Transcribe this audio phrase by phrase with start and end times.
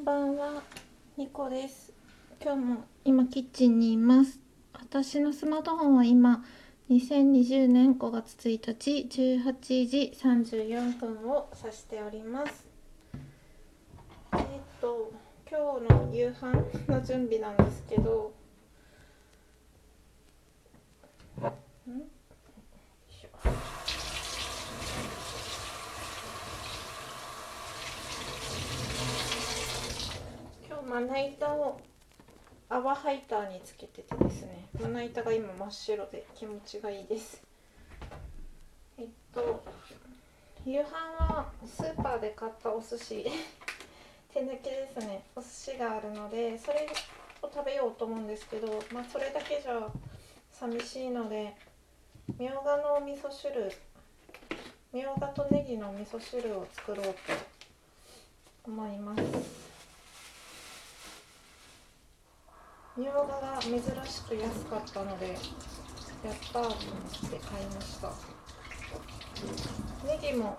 [0.00, 0.62] んばんは、
[1.18, 1.92] ニコです。
[2.42, 4.40] 今日も今キッチンにいます。
[4.72, 6.42] 私のスマートフォンは今
[6.88, 12.66] 2020年5月1日18時34分を指しております。
[14.32, 14.40] えっ
[14.80, 15.12] と
[15.50, 18.32] 今日の夕飯の準備なんですけど、
[21.36, 21.42] ん？
[21.42, 21.52] よ
[23.06, 23.28] いしょ
[30.68, 31.80] 今日まな板を
[32.80, 34.64] 泡ハイターにつけててですね。
[34.80, 37.42] まな板が今真っ白で気持ちがいいです。
[38.98, 39.62] えっと
[40.64, 40.86] 夕飯
[41.22, 43.26] はスーパーで買ったお寿司。
[44.32, 45.24] 手抜きですね。
[45.36, 46.88] お寿司があるのでそれ
[47.42, 49.86] を食べようと思うんですけどまあそれだけじゃ
[50.50, 51.54] 寂しいので
[52.38, 53.70] みょうがのお味噌汁
[54.90, 57.12] みょうがとネギの味噌汁を作ろうと
[58.64, 59.69] 思います。
[62.96, 65.36] みょうがが珍しく安かったのでやっ
[66.52, 66.74] たーと思っ
[67.30, 68.12] て買いました。
[70.06, 70.58] ネギも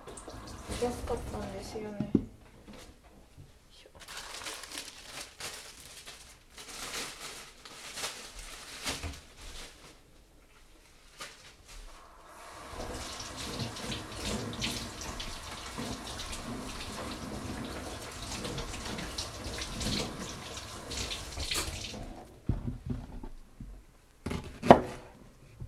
[0.82, 2.20] 安かったんですよねよ
[3.70, 3.90] いしょ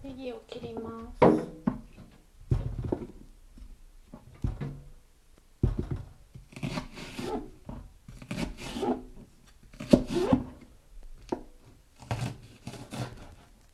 [0.03, 0.81] ネギを切りま
[1.21, 1.35] す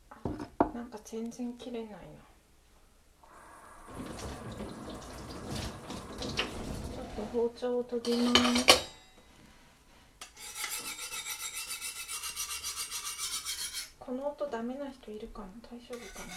[0.09, 1.97] あなんか全然切れないな。
[6.89, 8.81] ちょっと包丁を研ぎます。
[13.99, 15.47] この音ダメな人いるかな？
[15.69, 16.33] 大丈夫かな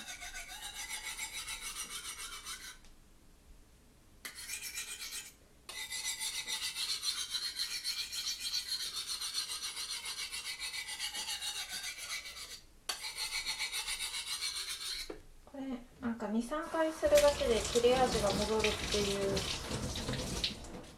[15.46, 15.64] これ
[16.00, 19.30] なんか23回するだけで切れ味が戻るっていう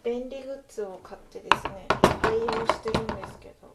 [0.04, 1.88] 便利グッズを買ってですね
[2.22, 3.74] 愛用してるんですけど。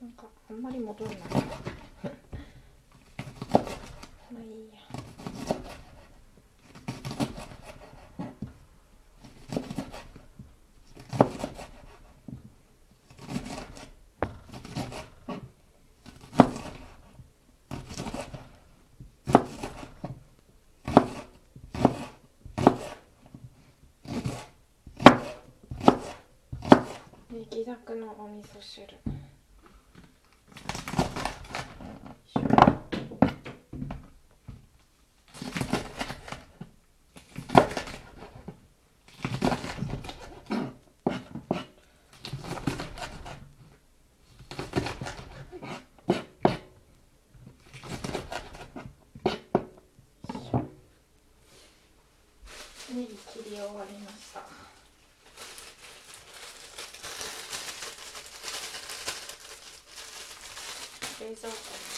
[0.00, 1.18] なんかあんまり戻らない。
[4.32, 4.80] まあいいや
[27.32, 28.82] ネギだくのお味噌汁。
[28.82, 28.98] よ
[32.16, 32.40] いしょ。
[52.92, 54.79] ネギ切り終わりました。
[61.34, 61.89] 재밌었고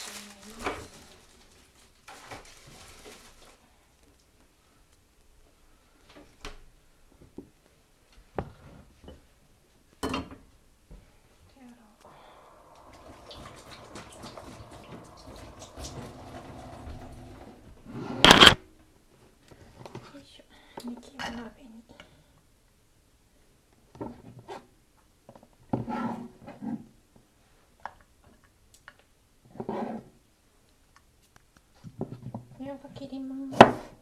[32.95, 34.02] 切ります。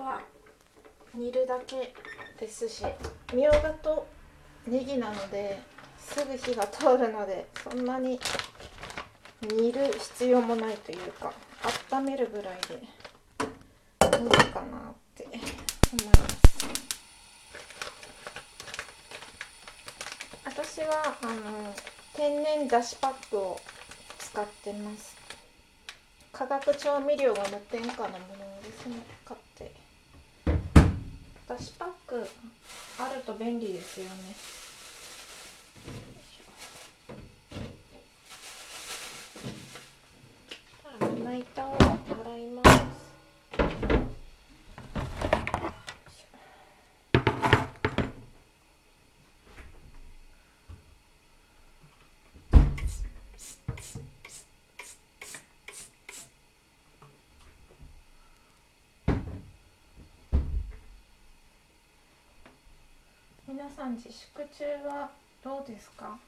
[0.00, 0.20] は
[1.14, 1.94] 煮るだけ
[2.38, 2.84] ですし
[3.34, 4.06] みょうがと
[4.66, 5.60] ネギなので
[5.98, 8.18] すぐ火が通るのでそんなに
[9.42, 11.32] 煮る必要もないというか
[11.90, 15.42] 温めるぐらいでいいかなって思い
[16.06, 16.40] ます。
[20.44, 21.74] 私はあの
[22.14, 23.60] 天然だしパックを
[24.18, 25.16] 使ってます。
[26.32, 28.96] 化学調味料が無添加なものですね。
[29.24, 29.39] 買っ
[31.50, 32.24] だしパック
[33.00, 34.10] あると便利ですよね
[41.24, 42.80] 胸板を洗います
[63.70, 65.08] 皆さん自粛中は
[65.44, 66.18] どうですか？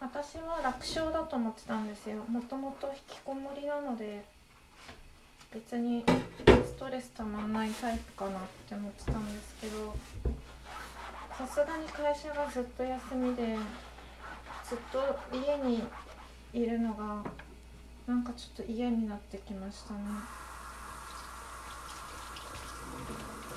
[0.00, 2.18] 私は楽勝だと思ってたんですよ。
[2.28, 4.24] もともと引きこもりなので
[5.52, 6.04] 別に
[6.46, 9.96] ストレスたまんないタイプかなって思ってたんですけど
[11.36, 13.56] さすがに会社がずっと休みで
[14.68, 15.82] ずっと家に
[16.52, 17.24] いるのが
[18.06, 20.00] なんかちょっと嫌になってきましたね。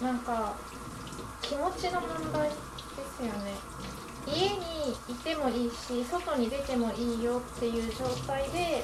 [0.02, 0.56] なんか
[1.50, 3.56] 気持ちの問題ですよね。
[4.28, 8.84] 家にいてもいいし外に出てもいいよっていう状態で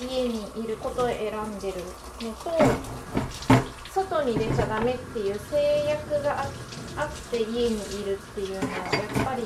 [0.00, 1.84] 家にいることを選んでる
[2.22, 2.50] のと
[3.92, 6.46] 外に出ちゃダメっていう制約が
[6.96, 9.42] あって家にいるっていうのはやっぱり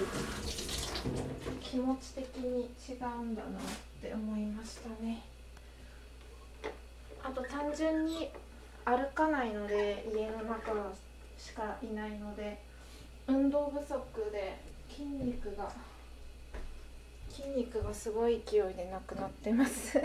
[1.61, 3.63] 気持ち的に違うんだなっ
[4.01, 5.25] て思いましたね。
[7.25, 8.31] あと単純に
[8.85, 10.73] 歩かないので家の中
[11.39, 12.59] しかいないので
[13.27, 15.71] 運動不足で筋肉が
[17.29, 19.99] 筋肉がすごい勢いでなくなってます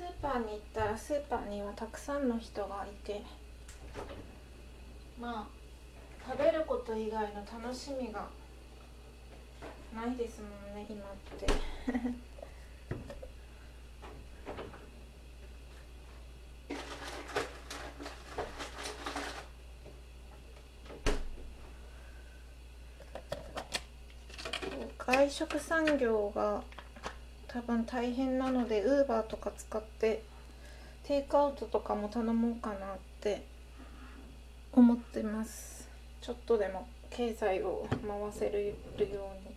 [0.00, 3.24] スーパーに行ったらスーパーにはたくさんの人がいて。
[5.20, 5.46] まあ
[6.24, 8.28] 食べること以外の楽しみが
[9.94, 11.46] ないですもんね今って。
[24.98, 26.62] 外食産業が
[27.52, 30.22] 多分大変なのでウーバーとか使って
[31.02, 33.44] テイクアウトとかも頼もうかなって
[34.72, 35.88] 思ってます。
[36.20, 39.04] ちょっとでも経済を回せるよう
[39.48, 39.50] に。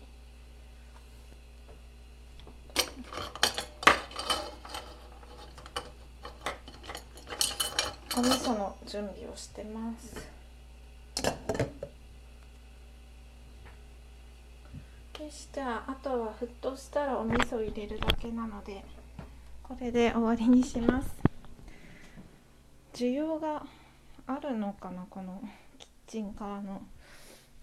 [8.15, 10.42] お味噌の準備をしてます。
[15.23, 18.83] よしじゃあとは沸騰したらお味噌入れるだけなので
[19.63, 21.15] これで終わりにします。
[22.93, 23.65] 需要が
[24.27, 25.41] あるのかなこの
[25.79, 26.81] キッチンカーの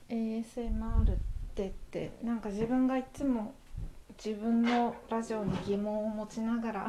[0.08, 1.16] ASMR っ
[1.54, 2.12] てって。
[2.24, 3.52] なんか自分がいつも
[4.16, 6.88] 自分のラジオに疑問を持ちながら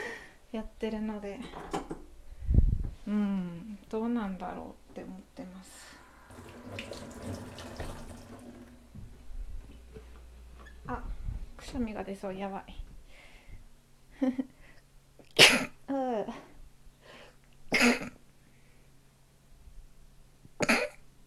[0.50, 1.38] やってるので。
[3.06, 5.96] うんどうなんだろうって思ってます
[10.88, 11.02] あ
[11.66, 12.64] くしゃみが出そうやばい。
[15.88, 15.92] う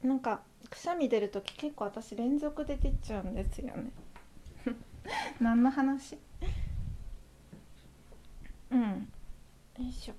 [0.05, 0.07] ん。
[0.07, 3.91] なんかくしゃみ出る時結構私連続で出ちゃうんですよね。
[5.41, 6.17] 何の話？
[8.71, 9.11] うん。
[9.77, 10.13] よいしょ。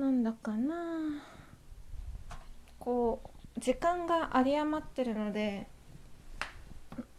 [0.00, 1.22] なんだかな。
[2.78, 3.20] こ
[3.56, 5.68] う時間が有り余ってるので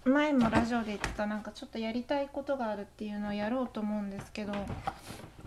[0.07, 4.53] 前もラジオで言ってたなんかちょっとやりたいことがあるっていうのをやろうと思うんですけど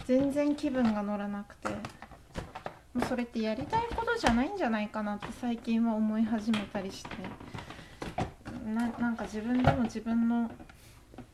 [0.07, 1.69] 全然気分が乗らなくて。
[2.93, 7.11] もうそれってやりたいことじゃないんじゃないかなって最近は思い始めたりして。
[8.67, 10.51] ななんか自分でも自分の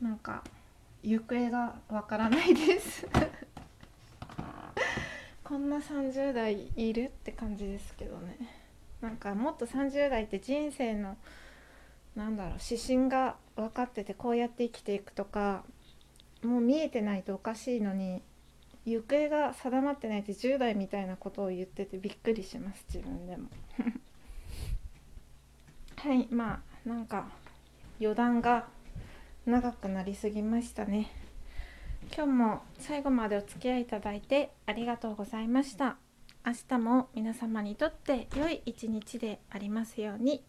[0.01, 0.43] なんか
[1.03, 3.07] 行方がわからないです。
[5.43, 8.37] こんな30代いるって感じですけどね。
[9.01, 11.17] なんかもっと30代って人生の
[12.17, 15.63] なんだろう指針が分かっててこうやって生きていくとか
[16.43, 18.23] もう見えてないとおかしいのに
[18.87, 23.49] 行方が定まってないって10代みたいなことを言っててびっくりします自分でも。
[25.97, 27.29] はいまあなんか
[28.01, 28.69] 余談が
[29.45, 31.11] 長くなりすぎましたね。
[32.15, 35.97] 今日も最後までお付き合いいただいてありがとうございました。
[36.47, 40.45] 明日も皆様にとって良い一日でありますように。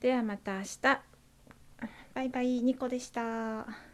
[0.00, 0.78] ではまた明日。
[2.14, 3.87] バイバイニコでした。